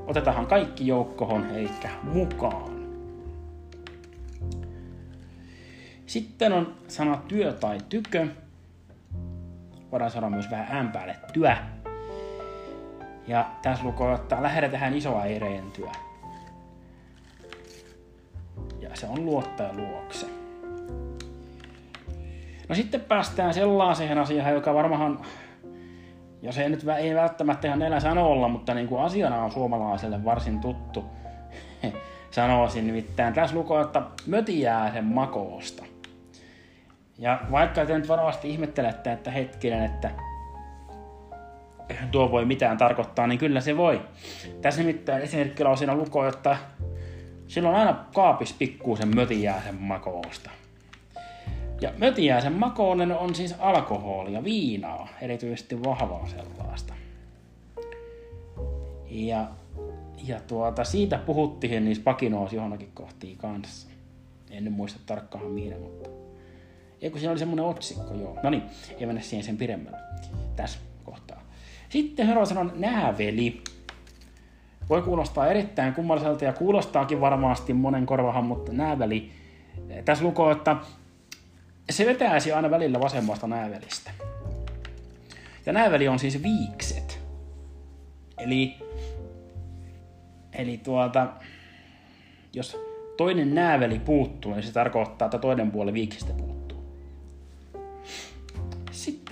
Otetaan 0.07 0.47
kaikki 0.47 0.87
joukkohon, 0.87 1.45
eli 1.45 1.69
mukaan. 2.03 2.72
Sitten 6.05 6.53
on 6.53 6.75
sana 6.87 7.17
työ 7.27 7.53
tai 7.53 7.77
tykö. 7.89 8.27
Voidaan 9.91 10.11
sanoa 10.11 10.29
myös 10.29 10.51
vähän 10.51 10.77
ään 10.77 10.91
päälle 10.91 11.15
työ. 11.33 11.55
Ja 13.27 13.45
tässä 13.61 13.85
lukee, 13.85 14.13
että 14.13 14.43
lähdetään 14.43 14.93
isoäireen 14.93 15.71
työ. 15.71 15.89
Ja 18.79 18.89
se 18.93 19.07
on 19.07 19.25
luottaja 19.25 19.73
luokse. 19.73 20.27
No 22.69 22.75
sitten 22.75 23.01
päästään 23.01 23.53
sellaiseen 23.53 24.17
asiaan, 24.17 24.53
joka 24.53 24.73
varmaan, 24.73 25.19
jos 26.41 26.57
ei 26.57 26.69
nyt 26.69 26.85
ei 26.97 27.15
välttämättä 27.15 27.67
ihan 27.67 27.79
näillä 27.79 27.99
sanoilla, 27.99 28.47
mutta 28.47 28.73
niin 28.73 28.87
kuin 28.87 29.01
asiana 29.01 29.43
on 29.43 29.51
suomalaiselle 29.51 30.25
varsin 30.25 30.59
tuttu, 30.59 31.05
sanoisin 32.31 32.87
nimittäin. 32.87 33.33
Tässä 33.33 33.55
lukee, 33.55 33.81
että 33.81 34.01
mötiää 34.27 34.93
sen 34.93 35.05
makoosta. 35.05 35.92
Ja 37.17 37.39
vaikka 37.51 37.85
te 37.85 37.97
nyt 37.97 38.07
varmasti 38.07 38.49
ihmettelette, 38.49 39.11
että 39.11 39.31
hetkinen, 39.31 39.83
että 39.83 40.11
tuo 42.11 42.31
voi 42.31 42.45
mitään 42.45 42.77
tarkoittaa, 42.77 43.27
niin 43.27 43.39
kyllä 43.39 43.61
se 43.61 43.77
voi. 43.77 44.01
Tässä 44.61 44.81
nimittäin 44.81 45.23
esimerkkilausina 45.23 45.95
lukoo, 45.95 46.27
että 46.27 46.57
silloin 47.47 47.75
aina 47.75 48.05
kaapis 48.13 48.53
pikkuusen 48.53 49.15
mötijääsen 49.15 49.75
makoosta. 49.75 50.49
Ja 51.81 51.91
mötijääsen 51.97 52.53
makoonen 52.53 53.17
on 53.17 53.35
siis 53.35 53.55
alkoholia, 53.59 54.43
viinaa, 54.43 55.07
erityisesti 55.21 55.83
vahvaa 55.83 56.27
sellaista. 56.27 56.93
Ja, 59.09 59.47
ja 60.27 60.39
tuota, 60.47 60.83
siitä 60.83 61.17
puhuttiin 61.17 61.85
niissä 61.85 62.03
pakinoissa 62.03 62.55
johonkin 62.55 62.91
kohtiin 62.93 63.37
kanssa. 63.37 63.87
En 64.51 64.63
nyt 64.63 64.73
muista 64.73 64.99
tarkkaan 65.05 65.45
mihin, 65.45 65.79
mutta 65.79 66.22
Eikö 67.03 67.19
siinä 67.19 67.31
oli 67.31 67.39
semmoinen 67.39 67.65
otsikko, 67.65 68.13
joo. 68.13 68.39
No 68.43 68.49
niin, 68.49 68.63
ei 68.99 69.05
mennä 69.05 69.21
siihen 69.21 69.43
sen 69.43 69.57
pidemmälle 69.57 69.97
tässä 70.55 70.79
kohtaa. 71.03 71.41
Sitten 71.89 72.25
seuraava 72.25 72.45
sanon 72.45 72.73
nääveli. 72.75 73.61
Voi 74.89 75.01
kuulostaa 75.01 75.47
erittäin 75.47 75.93
kummalliselta 75.93 76.45
ja 76.45 76.53
kuulostaakin 76.53 77.21
varmasti 77.21 77.73
monen 77.73 78.05
korvahan, 78.05 78.45
mutta 78.45 78.71
nääveli. 78.71 79.31
Tässä 80.05 80.23
lukoo, 80.23 80.51
että 80.51 80.75
se 81.89 82.05
vetäisi 82.05 82.51
aina 82.51 82.71
välillä 82.71 82.99
vasemmasta 82.99 83.47
näävelistä. 83.47 84.11
Ja 85.65 85.73
nääveli 85.73 86.07
on 86.07 86.19
siis 86.19 86.43
viikset. 86.43 87.19
Eli, 88.37 88.73
eli 90.53 90.77
tuota, 90.77 91.27
jos 92.53 92.77
toinen 93.17 93.55
nääveli 93.55 93.99
puuttuu, 93.99 94.53
niin 94.53 94.63
se 94.63 94.73
tarkoittaa, 94.73 95.25
että 95.25 95.37
toinen 95.37 95.71
puoli 95.71 95.93
viiksistä. 95.93 96.42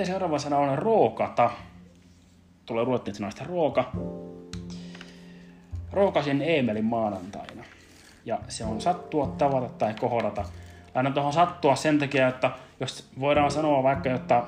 Sitten 0.01 0.13
seuraava 0.13 0.39
sana 0.39 0.57
on 0.57 0.77
rookata. 0.77 1.49
Tulee 2.65 2.85
ruotsin 2.85 3.15
sanasta 3.15 3.43
ruoka. 3.43 3.91
Rookasin 5.91 6.41
Eemelin 6.41 6.85
maanantaina. 6.85 7.63
Ja 8.25 8.39
se 8.47 8.65
on 8.65 8.81
sattua, 8.81 9.27
tavata 9.37 9.69
tai 9.69 9.93
kohdata. 9.93 10.45
Laitan 10.95 11.13
tuohon 11.13 11.33
sattua 11.33 11.75
sen 11.75 11.99
takia, 11.99 12.27
että 12.27 12.51
jos 12.79 13.09
voidaan 13.19 13.51
sanoa 13.51 13.83
vaikka, 13.83 14.13
että 14.13 14.43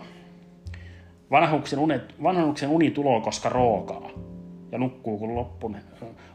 vanhuksen 1.32 1.80
uni, 1.80 2.02
vanhuksen 2.24 2.70
uni 2.70 2.92
tuloo, 2.92 3.22
koska 3.22 3.50
rookaa. 3.50 4.10
Ja 4.72 4.78
nukkuu 4.78 5.18
kun 5.18 5.36
loppun, 5.36 5.78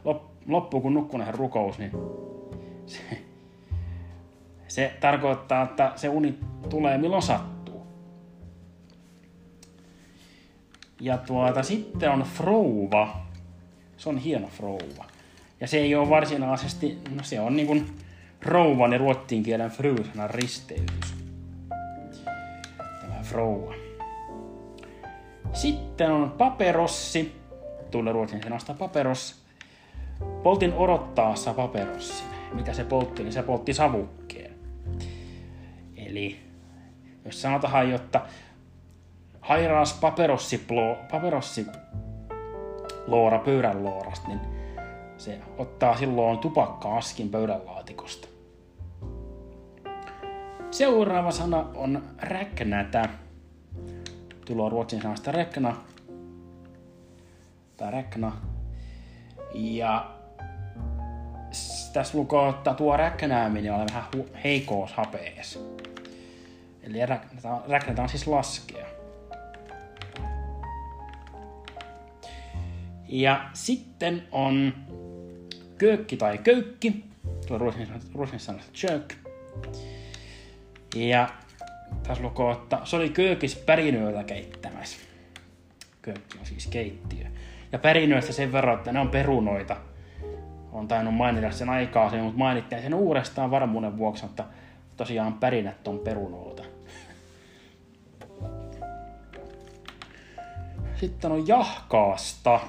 lop, 0.05 0.23
loppuu 0.47 0.81
kun 0.81 0.93
nukkuneen 0.93 1.33
rukous, 1.33 1.79
niin 1.79 1.91
se, 2.85 3.01
se 4.67 4.93
tarkoittaa, 4.99 5.63
että 5.63 5.91
se 5.95 6.09
uni 6.09 6.39
tulee 6.69 6.97
milloin 6.97 7.23
sattuu. 7.23 7.58
Ja 11.01 11.17
tuota, 11.17 11.63
sitten 11.63 12.11
on 12.11 12.21
frouva. 12.21 13.25
Se 13.97 14.09
on 14.09 14.17
hieno 14.17 14.47
frouva. 14.47 15.05
Ja 15.59 15.67
se 15.67 15.77
ei 15.77 15.95
ole 15.95 16.09
varsinaisesti, 16.09 16.97
no 17.15 17.23
se 17.23 17.39
on 17.39 17.55
niin 17.55 17.67
kuin 17.67 17.85
rouvan 18.41 18.91
ja 18.91 18.97
ruotsin 18.97 19.43
kielen 19.43 19.71
frysanan 19.71 20.29
risteys. 20.29 21.15
Tämä 22.77 23.21
frouva. 23.23 23.73
Sitten 25.53 26.11
on 26.11 26.31
paperossi. 26.31 27.35
Tulee 27.91 28.13
ruotsin 28.13 28.43
sanasta 28.43 28.73
paperos. 28.73 29.41
Poltin 30.43 30.73
odottaassa 30.73 31.53
paperossin. 31.53 32.27
Mitä 32.53 32.73
se 32.73 32.83
poltti, 32.83 33.23
niin 33.23 33.33
se 33.33 33.43
poltti 33.43 33.73
savukkeen. 33.73 34.51
Eli 35.95 36.39
jos 37.25 37.41
sanotaan, 37.41 37.89
jotta 37.89 38.21
hairaas 39.49 39.93
paperossi, 39.93 40.57
plo, 40.57 40.97
paperossi 41.11 41.65
loora 43.07 43.39
pöydän 43.39 43.83
loorasta, 43.83 44.27
niin 44.27 44.39
se 45.17 45.39
ottaa 45.57 45.97
silloin 45.97 46.39
tupakka-askin 46.39 47.29
pöydän 47.29 47.65
laatikosta. 47.65 48.27
Seuraava 50.71 51.31
sana 51.31 51.65
on 51.75 52.03
räknätä. 52.17 53.09
Tulo 54.45 54.69
ruotsin 54.69 55.01
sanasta 55.01 55.31
räkna. 55.31 55.75
Tai 57.77 57.91
räkna. 57.91 58.31
Ja 59.53 60.11
tässä 61.93 62.17
lukee, 62.17 62.49
että 62.49 62.73
tuo 62.73 62.97
räknääminen 62.97 63.73
on 63.73 63.87
vähän 63.89 64.03
heikous 64.43 64.93
hapees. 64.93 65.65
Eli 66.83 66.99
räknätä 67.67 68.07
siis 68.07 68.27
laskea. 68.27 68.88
Ja 73.09 73.49
sitten 73.53 74.23
on 74.31 74.73
kökki 75.77 76.17
tai 76.17 76.37
köykki. 76.37 77.03
Tuo 77.47 77.57
ruotsin 77.57 78.39
sanasta 78.39 78.71
kök. 78.81 79.13
Ja 80.95 81.29
tässä 82.03 82.23
lukee, 82.23 82.51
että 82.51 82.79
se 82.83 82.95
oli 82.95 83.09
köökis 83.09 83.55
pärinöitä 83.55 84.23
keittämässä. 84.23 84.97
Köökki 86.01 86.37
on 86.39 86.45
siis 86.45 86.67
keittiö. 86.67 87.25
Ja 87.71 87.79
pärinöistä 87.79 88.33
sen 88.33 88.51
verran, 88.51 88.77
että 88.77 88.91
ne 88.91 88.99
on 88.99 89.09
perunoita. 89.09 89.75
On 90.71 90.87
tainnut 90.87 91.15
mainita 91.15 91.51
sen 91.51 91.69
aikaa 91.69 92.09
sen, 92.09 92.23
mutta 92.23 92.37
mainittiin 92.37 92.81
sen 92.81 92.93
uudestaan 92.93 93.51
varmuuden 93.51 93.97
vuoksi, 93.97 94.25
että 94.25 94.45
tosiaan 94.97 95.33
pärinät 95.33 95.87
on 95.87 95.99
perunoita. 95.99 96.63
Sitten 100.95 101.31
on 101.31 101.47
jahkaasta. 101.47 102.59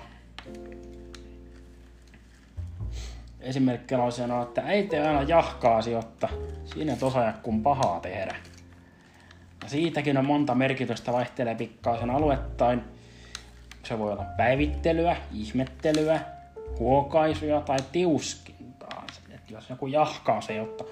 Esimerkkinä 3.40 4.02
on 4.02 4.12
sanoa, 4.12 4.42
että 4.42 4.62
ei 4.62 4.86
tee 4.86 5.08
aina 5.08 5.22
jahkaasi, 5.22 5.90
jotta 5.90 6.28
siinä 6.64 6.96
tosa 6.96 7.32
kun 7.42 7.62
pahaa 7.62 8.00
tehdä. 8.00 8.36
Ja 9.62 9.68
siitäkin 9.68 10.18
on 10.18 10.26
monta 10.26 10.54
merkitystä 10.54 11.12
vaihtelee 11.12 11.54
pikkaisen 11.54 12.10
aluettain. 12.10 12.80
Se 13.82 13.98
voi 13.98 14.12
olla 14.12 14.24
päivittelyä, 14.36 15.16
ihmettelyä, 15.34 16.20
huokaisuja 16.78 17.60
tai 17.60 17.78
tiuskintaa. 17.92 19.06
Et 19.34 19.50
jos 19.50 19.70
joku 19.70 19.86
jahkaa 19.86 20.40
se, 20.40 20.54
jotta, 20.54 20.84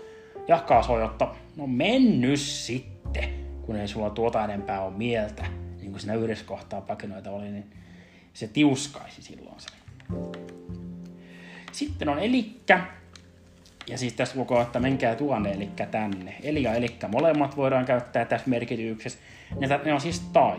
jahkaa 0.49 0.83
se 0.83 0.93
jotta 0.93 1.35
no 1.57 1.67
mennyt 1.67 2.41
sitten, 2.41 3.25
kun 3.63 3.77
ei 3.77 3.89
sulla 3.89 4.11
tuota 4.11 4.45
enempää 4.45 4.83
ole 4.83 4.95
mieltä, 4.95 5.47
niin 5.81 5.91
kuin 5.91 6.01
siinä 6.01 6.15
yhdessä 6.15 6.45
kohtaa 6.45 6.81
pakinoita 6.81 7.31
oli, 7.31 7.51
niin 7.51 7.71
se 8.33 8.49
tiuskaisi 8.49 9.23
silloin 9.23 9.61
sen. 9.61 9.73
Sitten 11.73 12.09
on 12.09 12.19
elikkä. 12.19 12.87
Ja 13.87 13.99
siis 13.99 14.13
tässä 14.13 14.39
lukee, 14.39 14.61
että 14.61 14.81
menkää 14.81 15.15
tuonne 15.15 15.53
elikkä 15.53 15.87
tänne. 15.87 16.37
Eli 16.43 16.63
ja 16.63 16.75
elikkä 16.75 17.09
molemmat 17.09 17.57
voidaan 17.57 17.85
käyttää 17.85 18.25
tässä 18.25 18.51
merkityksessä. 18.51 19.19
Ne, 19.61 19.81
ne 19.85 19.93
on 19.95 20.01
siis 20.01 20.21
tai. 20.21 20.59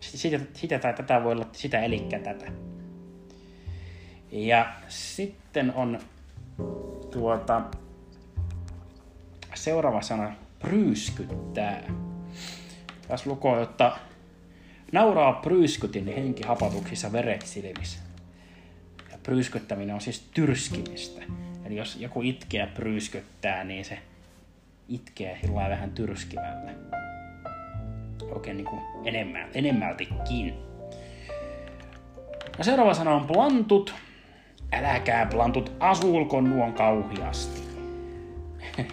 Sitä, 0.00 0.40
sitä 0.54 0.78
tai 0.78 0.94
tätä 0.94 1.24
voi 1.24 1.32
olla 1.32 1.46
sitä 1.52 1.80
elikkä 1.80 2.18
tätä. 2.18 2.46
Ja 4.32 4.72
sitten 4.88 5.74
on 5.74 5.98
tuota, 7.10 7.62
seuraava 9.54 10.02
sana 10.02 10.32
pryskyttää. 10.58 11.82
Tässä 13.08 13.30
lukee, 13.30 13.62
että 13.62 13.92
nauraa 14.92 15.32
pryskytin 15.32 16.06
henki 16.06 16.42
hapatuksissa 16.42 17.12
veret 17.12 17.42
silmissä 17.42 18.05
pryskyttäminen 19.26 19.94
on 19.94 20.00
siis 20.00 20.20
tyrskimistä. 20.34 21.22
Eli 21.64 21.76
jos 21.76 21.96
joku 21.96 22.22
itkee 22.22 22.60
ja 22.60 22.66
pryskyttää, 22.66 23.64
niin 23.64 23.84
se 23.84 23.98
itkee 24.88 25.38
sillä 25.40 25.70
vähän 25.70 25.90
tyrskivällä. 25.90 26.72
Oikein 28.30 28.56
niin 28.56 28.66
kuin 28.66 28.80
enemmän, 29.04 29.48
enemmältikin. 29.54 30.54
Ja 32.58 32.64
seuraava 32.64 32.94
sana 32.94 33.14
on 33.14 33.26
plantut. 33.26 33.94
Äläkää 34.72 35.26
plantut, 35.26 35.72
asulkon 35.80 36.44
nuon 36.50 36.72
kauhiasti. 36.72 37.62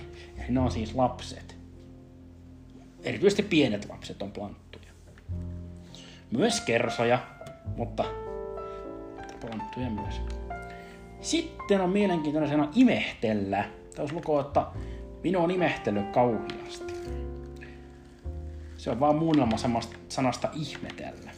ne 0.50 0.60
on 0.60 0.72
siis 0.72 0.96
lapset. 0.96 1.56
Erityisesti 3.04 3.44
pienet 3.44 3.90
lapset 3.90 4.22
on 4.22 4.32
planttuja. 4.32 4.92
Myös 6.32 6.62
kersoja, 6.62 7.20
mutta 7.78 8.23
ponttuja 9.48 9.90
myös. 9.90 10.22
Sitten 11.22 11.82
on 11.82 11.90
mielenkiintoinen 11.90 12.50
sana 12.50 12.70
imehtellä. 12.76 13.66
Tässä 13.96 14.16
lukoo, 14.16 14.40
että 14.40 14.66
minun 15.24 15.44
on 15.44 15.52
imehtely 15.52 16.04
kauhiasti. 16.04 16.94
Se 18.78 18.92
on 18.92 19.00
vaan 19.00 19.16
muunnelma 19.16 19.58
samasta 19.58 19.98
sanasta 20.10 20.50
ihmetellä. 20.54 21.32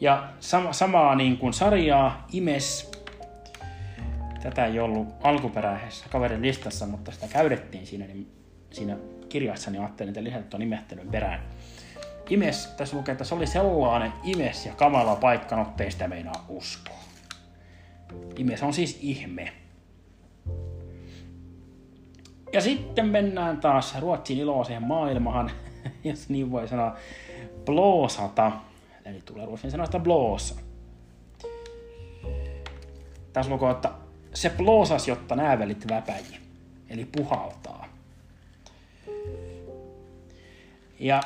Ja 0.00 0.28
sama, 0.40 0.72
samaa 0.72 1.14
niin 1.14 1.38
kuin 1.38 1.52
sarjaa, 1.52 2.26
imes, 2.32 2.92
tätä 4.42 4.66
ei 4.66 4.80
ollut 4.80 5.08
alkuperäisessä 5.22 6.06
kaverin 6.10 6.42
listassa, 6.42 6.86
mutta 6.86 7.12
sitä 7.12 7.28
käydettiin 7.28 7.86
siinä, 7.86 8.06
niin 8.06 8.32
siinä 8.70 8.96
kirjassa, 9.28 9.70
niin 9.70 9.82
ajattelin, 9.82 10.08
että 10.08 10.24
lisätä 10.24 10.42
tuon 10.42 10.62
imehtelyn 10.62 11.08
perään. 11.08 11.40
Imes, 12.32 12.66
tässä 12.66 12.96
lukee, 12.96 13.12
että 13.12 13.24
se 13.24 13.34
oli 13.34 13.46
sellainen 13.46 14.12
imes 14.24 14.66
ja 14.66 14.72
kamala 14.72 15.16
paikka, 15.16 15.56
no 15.56 15.72
teistä 15.76 16.08
meinaa 16.08 16.44
uskoa. 16.48 16.98
Imes 18.36 18.62
on 18.62 18.72
siis 18.72 18.98
ihme. 19.00 19.52
Ja 22.52 22.60
sitten 22.60 23.06
mennään 23.06 23.60
taas 23.60 24.00
Ruotsin 24.00 24.38
iloiseen 24.38 24.82
maailmaan, 24.82 25.50
jos 26.04 26.28
niin 26.28 26.50
voi 26.50 26.68
sanoa, 26.68 26.96
bloosata. 27.64 28.52
Eli 29.04 29.22
tulee 29.24 29.46
ruotsin 29.46 29.70
sanoista 29.70 29.98
bloosa. 29.98 30.54
Tässä 33.32 33.52
lukee, 33.52 33.70
että 33.70 33.90
se 34.34 34.50
bloosas, 34.50 35.08
jotta 35.08 35.36
näävelit 35.36 35.88
väpäji. 35.88 36.38
Eli 36.90 37.04
puhaltaa. 37.04 37.86
Ja 40.98 41.20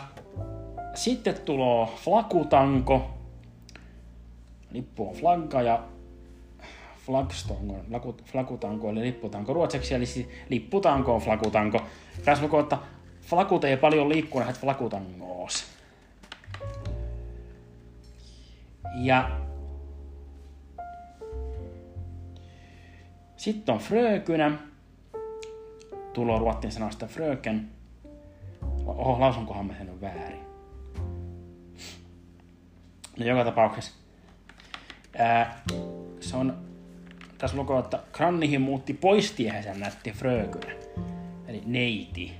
sitten 0.96 1.40
tulee 1.44 1.86
flakutanko. 1.96 3.10
Lippu 4.70 5.08
on 5.08 5.14
flagga 5.14 5.62
ja 5.62 5.84
flagstongo, 7.06 7.74
flakutanko 8.24 8.90
eli 8.90 9.00
lipputanko 9.00 9.52
ruotseksi, 9.52 9.94
eli 9.94 10.06
siis 10.06 10.28
lipputanko 10.48 11.14
on 11.14 11.20
flakutanko. 11.20 11.80
Tässä 12.24 12.44
lukee, 12.44 12.60
että 12.60 12.78
flakut 13.20 13.64
ei 13.64 13.76
paljon 13.76 14.08
liikkunut, 14.08 14.48
että 14.48 14.60
flakutangoos. 14.60 15.64
Ja 18.94 19.30
sitten 23.36 23.74
on 23.74 23.80
frökynä. 23.80 24.52
Tulo 26.12 26.38
ruottin 26.38 26.72
sanasta 26.72 27.06
fröken. 27.06 27.70
Oho, 28.86 29.20
lausunkohan 29.20 29.66
mä 29.66 29.74
sen 29.78 30.00
väärin. 30.00 30.45
No 33.18 33.26
joka 33.26 33.44
tapauksessa 33.44 33.92
ää, 35.18 35.62
se 36.20 36.36
on 36.36 36.66
tässä 37.38 37.56
lukee, 37.56 37.78
että 37.78 38.00
Krannihin 38.12 38.60
muutti 38.60 38.94
poistiehensä 38.94 39.74
nätti 39.74 40.12
frökynä. 40.12 40.72
Eli 41.48 41.62
neiti. 41.66 42.32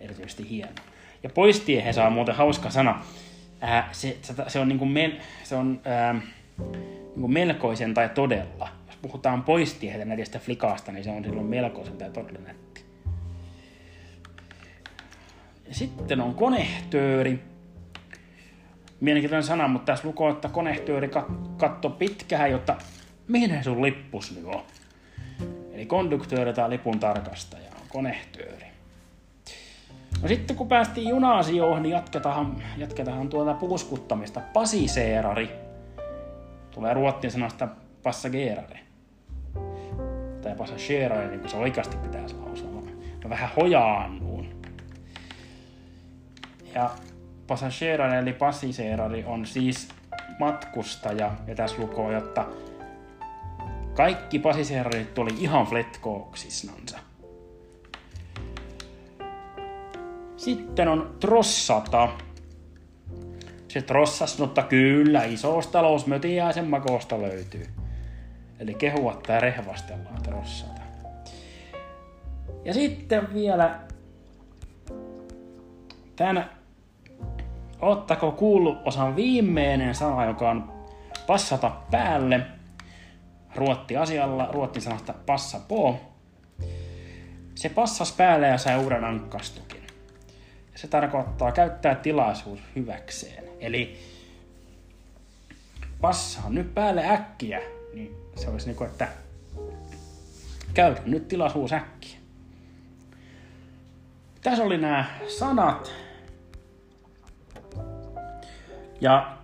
Erityisesti 0.00 0.50
hieno. 0.50 0.72
Ja 1.22 1.30
poistiehensä 1.30 2.06
on 2.06 2.12
muuten 2.12 2.34
hauska 2.34 2.70
sana. 2.70 3.04
Ää, 3.60 3.88
se, 3.92 4.16
se, 4.22 4.34
se, 4.48 4.58
on, 4.58 4.68
niinku 4.68 4.84
mel, 4.84 5.12
se 5.44 5.54
on 5.54 5.80
ää, 5.84 6.20
niinku 7.06 7.28
melkoisen 7.28 7.94
tai 7.94 8.08
todella. 8.08 8.68
Jos 8.86 8.96
puhutaan 9.02 9.42
poistiehetä 9.42 10.04
näistä 10.04 10.38
flikaasta, 10.38 10.92
niin 10.92 11.04
se 11.04 11.10
on 11.10 11.24
silloin 11.24 11.46
melkoisen 11.46 11.96
tai 11.96 12.10
todella 12.10 12.40
nätti. 12.46 12.84
Sitten 15.70 16.20
on 16.20 16.34
konehtööri. 16.34 17.55
Mielenkiintoinen 19.00 19.44
sana, 19.44 19.68
mutta 19.68 19.92
tässä 19.92 20.08
lukee, 20.08 20.30
että 20.30 20.48
konehtööri 20.48 21.10
katto 21.56 21.90
pitkään, 21.90 22.50
jotta 22.50 22.76
mihin 23.28 23.64
sun 23.64 23.82
lippus 23.82 24.36
nyt 24.36 24.44
on? 24.44 24.62
Eli 25.72 25.86
konduktööri 25.86 26.52
tai 26.52 26.70
lipun 26.70 27.00
tarkastaja 27.00 27.70
on 27.80 27.86
konehtööri. 27.88 28.66
No 30.22 30.28
sitten 30.28 30.56
kun 30.56 30.68
päästiin 30.68 31.08
juna-asioihin, 31.08 31.82
niin 31.82 31.92
jatketaan, 31.92 32.62
jatketaan 32.76 33.28
tuota 33.28 33.54
puuskuttamista. 33.54 34.40
Pasiseerari. 34.52 35.50
Tulee 36.70 36.94
ruottin 36.94 37.30
sanasta 37.30 37.68
passagerare. 38.02 38.78
Tai 40.42 40.54
passagerare, 40.56 41.28
niin 41.28 41.40
kuin 41.40 41.50
se 41.50 41.56
oikeasti 41.56 41.96
pitäisi 41.96 42.34
lausua. 42.34 42.82
Mä 43.24 43.30
vähän 43.30 43.50
hojaannuun. 43.56 44.46
Ja 46.74 46.90
passagerare 47.46 48.18
eli 48.18 48.32
passiseerari 48.32 49.24
on 49.24 49.46
siis 49.46 49.88
matkustaja, 50.38 51.32
ja 51.46 51.54
tässä 51.54 51.82
lukoo, 51.82 52.12
jotta 52.12 52.46
kaikki 53.94 54.38
pasiseerarit 54.38 55.14
tuli 55.14 55.30
ihan 55.38 55.66
fletkooksisnansa. 55.66 56.98
Sitten 60.36 60.88
on 60.88 61.16
trossata. 61.20 62.08
Se 63.68 63.82
trossasnutta 63.82 64.62
kyllä 64.62 65.24
isosta 65.24 65.72
talousmötiäisen 65.72 66.68
makosta 66.68 67.22
löytyy. 67.22 67.66
Eli 68.60 68.74
kehua 68.74 69.20
tai 69.26 69.40
rehvastellaan 69.40 70.22
trossata. 70.22 70.80
Ja 72.64 72.74
sitten 72.74 73.34
vielä 73.34 73.80
tämän 76.16 76.55
ottako 77.80 78.32
kuullut 78.32 78.78
osan 78.84 79.16
viimeinen 79.16 79.94
sana, 79.94 80.24
joka 80.24 80.50
on 80.50 80.72
passata 81.26 81.72
päälle. 81.90 82.40
Ruotti 83.54 83.96
asialla, 83.96 84.48
ruotti 84.52 84.80
sanasta 84.80 85.14
passa 85.26 85.60
po. 85.68 86.00
Se 87.54 87.68
passas 87.68 88.12
päälle 88.12 88.46
ja 88.46 88.58
sai 88.58 88.76
uuden 88.76 89.04
ankkastukin. 89.04 89.82
Se 90.74 90.88
tarkoittaa 90.88 91.52
käyttää 91.52 91.94
tilaisuus 91.94 92.60
hyväkseen. 92.76 93.44
Eli 93.60 93.98
passaa 96.00 96.50
nyt 96.50 96.74
päälle 96.74 97.08
äkkiä, 97.10 97.60
niin 97.94 98.14
se 98.36 98.50
olisi 98.50 98.66
niin 98.66 98.76
kuin, 98.76 98.90
että 98.90 99.08
käytä 100.74 101.02
nyt 101.06 101.28
tilaisuus 101.28 101.72
äkkiä. 101.72 102.18
Tässä 104.42 104.64
oli 104.64 104.78
nämä 104.78 105.04
sanat. 105.38 106.05
Ja 109.00 109.36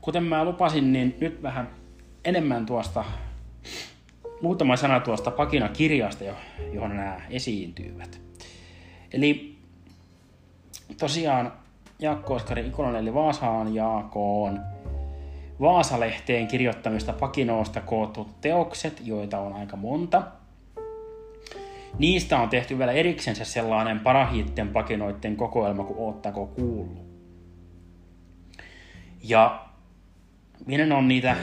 kuten 0.00 0.24
mä 0.24 0.44
lupasin, 0.44 0.92
niin 0.92 1.16
nyt 1.20 1.42
vähän 1.42 1.68
enemmän 2.24 2.66
tuosta, 2.66 3.04
muutama 4.42 4.76
sana 4.76 5.00
tuosta 5.00 5.30
Pakina-kirjasta, 5.30 6.24
johon 6.72 6.96
nämä 6.96 7.20
esiintyvät. 7.30 8.20
Eli 9.12 9.58
tosiaan 10.98 11.52
Jaakko 11.98 12.34
Oskari 12.34 12.66
Ikonen 12.66 12.96
eli 12.96 13.14
Vaasaan 13.14 13.74
Jaakoon 13.74 14.60
Vaasalehteen 15.60 16.46
kirjoittamista 16.46 17.12
pakinoosta 17.12 17.80
kootut 17.80 18.40
teokset, 18.40 19.00
joita 19.04 19.38
on 19.38 19.52
aika 19.52 19.76
monta. 19.76 20.22
Niistä 21.98 22.38
on 22.38 22.48
tehty 22.48 22.78
vielä 22.78 22.92
eriksensä 22.92 23.44
sellainen 23.44 24.00
parahitten 24.00 24.68
pakinoiden 24.68 25.36
kokoelma 25.36 25.84
kuin 25.84 25.98
Oottako 25.98 26.46
kuullut. 26.46 27.09
Ja 29.22 29.66
minä 30.66 30.96
on 30.96 31.08
niitä, 31.08 31.36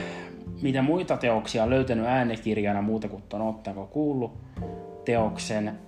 mitä 0.62 0.82
muita 0.82 1.16
teoksia 1.16 1.70
löytänyt 1.70 2.06
äänikirjana 2.06 2.82
muuta 2.82 3.08
kuin 3.08 3.22
tuon 3.22 3.42
Oottako 3.42 3.86
kuullut 3.86 4.38
teoksen 5.04 5.78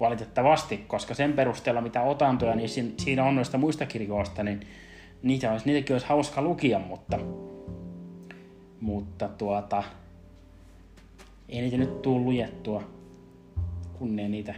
valitettavasti, 0.00 0.76
koska 0.76 1.14
sen 1.14 1.32
perusteella 1.32 1.80
mitä 1.80 2.02
otantoja 2.02 2.54
niin 2.54 2.94
siinä 2.98 3.24
on 3.24 3.36
noista 3.36 3.58
muista 3.58 3.86
kirjoista, 3.86 4.42
niin 4.42 4.60
niitä 5.22 5.52
olisi, 5.52 5.66
niitäkin 5.66 5.94
olisi 5.94 6.06
hauska 6.06 6.42
lukia, 6.42 6.78
mutta, 6.78 7.18
mutta 8.80 9.28
tuota, 9.28 9.82
ei 11.48 11.60
niitä 11.60 11.76
nyt 11.76 12.02
tule 12.02 12.20
lujettua, 12.20 12.82
kun 13.98 14.16
ne 14.16 14.28
niitä 14.28 14.54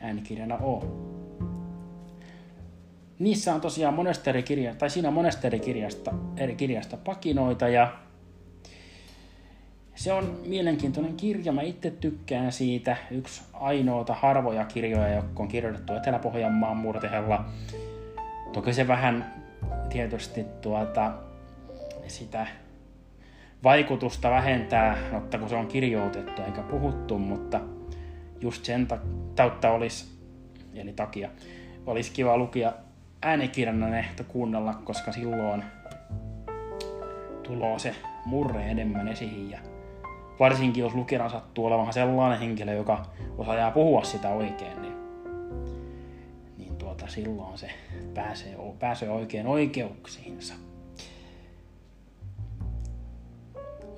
äänikirjana 0.00 0.56
ole. 0.56 1.19
Niissä 3.20 3.54
on 3.54 3.60
tosiaan 3.60 3.94
monesterikirja, 3.94 4.74
tai 4.74 4.90
siinä 4.90 5.10
monesterikirjasta 5.10 6.14
eri 6.36 6.54
kirjasta 6.54 6.96
pakinoita 6.96 7.68
ja 7.68 7.92
se 9.94 10.12
on 10.12 10.40
mielenkiintoinen 10.46 11.16
kirja, 11.16 11.52
mä 11.52 11.62
itse 11.62 11.90
tykkään 11.90 12.52
siitä. 12.52 12.96
Yksi 13.10 13.42
ainoita 13.52 14.14
harvoja 14.14 14.64
kirjoja, 14.64 15.14
jotka 15.14 15.42
on 15.42 15.48
kirjoitettu 15.48 15.92
Etelä-Pohjanmaan 15.92 16.76
murtehella. 16.76 17.44
Toki 18.52 18.72
se 18.72 18.88
vähän 18.88 19.34
tietysti 19.90 20.44
tuota, 20.60 21.12
sitä 22.06 22.46
vaikutusta 23.64 24.30
vähentää, 24.30 24.96
mutta 25.12 25.38
kun 25.38 25.48
se 25.48 25.56
on 25.56 25.66
kirjoitettu 25.66 26.42
eikä 26.42 26.62
puhuttu, 26.62 27.18
mutta 27.18 27.60
just 28.40 28.64
sen 28.64 28.88
tautta 29.34 29.70
olisi, 29.70 30.06
eli 30.74 30.92
takia, 30.92 31.30
olisi 31.86 32.12
kiva 32.12 32.36
lukia 32.36 32.72
äänikirjana 33.22 33.88
ne 33.88 34.04
kuunnella, 34.28 34.74
koska 34.74 35.12
silloin 35.12 35.64
tulo 37.42 37.78
se 37.78 37.94
murre 38.24 38.70
enemmän 38.70 39.08
esiin 39.08 39.50
ja 39.50 39.58
varsinkin 40.40 40.82
jos 40.82 40.94
lukijana 40.94 41.28
sattuu 41.28 41.66
olemaan 41.66 41.92
sellainen 41.92 42.38
henkilö, 42.38 42.72
joka 42.72 43.06
osaa 43.38 43.70
puhua 43.70 44.04
sitä 44.04 44.28
oikein, 44.28 44.82
niin, 44.82 44.94
niin 46.58 46.76
tuota, 46.76 47.08
silloin 47.08 47.58
se 47.58 47.70
pääsee, 48.14 48.56
pääsee 48.78 49.10
oikein 49.10 49.46
oikeuksiinsa. 49.46 50.54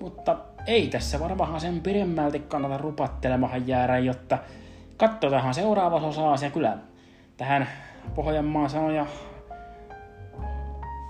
Mutta 0.01 0.39
ei 0.67 0.89
tässä 0.89 1.21
varmaan 1.21 1.61
sen 1.61 1.81
pidemmälti 1.81 2.39
kannata 2.39 2.79
rupattelemahan 2.79 3.69
jäädä, 3.69 3.99
jotta 3.99 4.39
katsotaan 4.97 5.55
seuraavassa 5.55 6.09
osassa 6.09 6.47
ja 6.47 6.51
kyllä 6.51 6.79
tähän 7.37 7.69
Pohjanmaan 8.15 8.71
sanoja 8.71 9.07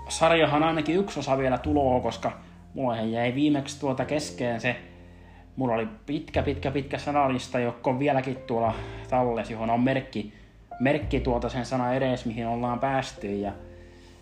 sarjahan 0.09 0.63
ainakin 0.63 0.95
yksi 0.95 1.19
osa 1.19 1.37
vielä 1.37 1.57
tuloa, 1.57 2.01
koska 2.01 2.31
mulla 2.73 3.01
jäi 3.01 3.35
viimeksi 3.35 3.79
tuota 3.79 4.05
keskeen 4.05 4.61
se 4.61 4.75
Mulla 5.55 5.73
oli 5.73 5.87
pitkä, 6.05 6.43
pitkä, 6.43 6.71
pitkä 6.71 6.97
sanalista, 6.97 7.59
joka 7.59 7.89
on 7.89 7.99
vieläkin 7.99 8.37
tuolla 8.37 8.73
tallessa, 9.09 9.53
johon 9.53 9.69
on 9.69 9.81
merkki, 9.81 10.33
merkki 10.79 11.19
tuota 11.19 11.49
sen 11.49 11.65
sana 11.65 11.93
edes, 11.93 12.25
mihin 12.25 12.47
ollaan 12.47 12.79
päästy. 12.79 13.35
Ja 13.35 13.51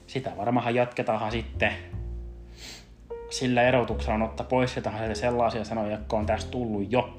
sitä 0.08 0.32
varmaan 0.38 0.76
jatketaan 0.76 1.32
sitten 1.32 1.72
sillä 3.30 3.64
erotuksella 3.64 4.26
ottaa 4.26 4.46
pois 4.46 4.76
jotain 4.76 5.16
sellaisia 5.16 5.64
sanoja, 5.64 5.92
jotka 5.92 6.18
on 6.18 6.26
tästä 6.26 6.52
tullut 6.52 6.92
jo. 6.92 7.18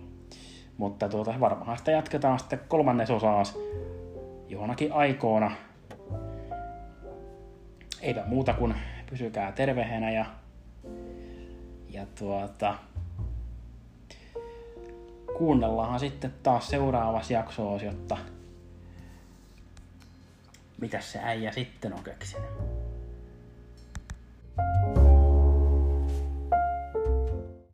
Mutta 0.76 1.08
tuota, 1.08 1.34
varmaan 1.40 1.78
sitä 1.78 1.90
jatketaan 1.90 2.38
sitten 2.38 2.60
kolmannes 2.68 3.10
jonakin 4.52 4.92
aikoina. 4.92 5.52
Eipä 8.00 8.22
muuta 8.26 8.52
kuin 8.52 8.74
pysykää 9.10 9.52
terveheenä 9.52 10.10
ja, 10.10 10.26
ja 11.88 12.06
tuota, 12.18 12.74
kuunnellaan 15.38 16.00
sitten 16.00 16.34
taas 16.42 16.68
seuraavassa 16.68 17.32
jaksossa, 17.32 17.86
jotta 17.86 18.16
mitä 20.80 21.00
se 21.00 21.18
äijä 21.22 21.52
sitten 21.52 21.94
on 21.94 22.04
keksinyt. 22.04 22.50